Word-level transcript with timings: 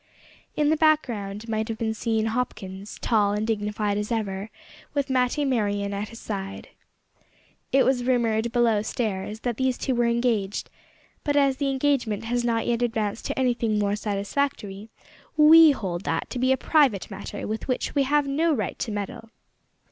In 0.55 0.71
the 0.71 0.77
background 0.77 1.47
might 1.47 1.67
have 1.67 1.77
been 1.77 1.93
seen 1.93 2.25
Hopkins 2.25 2.97
tall 3.01 3.33
and 3.33 3.45
dignified 3.45 3.99
as 3.99 4.11
ever, 4.11 4.49
with 4.95 5.11
Matty 5.11 5.45
Merryon 5.45 5.93
at 5.93 6.09
his 6.09 6.17
side. 6.19 6.69
It 7.71 7.85
was 7.85 8.03
rumoured 8.03 8.51
"below 8.51 8.81
stairs" 8.81 9.41
that 9.41 9.57
these 9.57 9.77
two 9.77 9.93
were 9.93 10.07
engaged, 10.07 10.71
but 11.23 11.35
as 11.37 11.57
the 11.57 11.69
engagement 11.69 12.23
has 12.25 12.43
not 12.43 12.65
yet 12.65 12.81
advanced 12.81 13.25
to 13.27 13.37
anything 13.37 13.77
more 13.77 13.95
satisfactory, 13.95 14.89
we 15.37 15.69
hold 15.69 16.03
that 16.05 16.31
to 16.31 16.39
be 16.39 16.51
a 16.51 16.57
private 16.57 17.11
matter 17.11 17.45
with 17.47 17.67
which 17.67 17.93
we 17.93 18.01
have 18.01 18.27
no 18.27 18.51
right 18.53 18.79
to 18.79 18.91
meddle. 18.91 19.29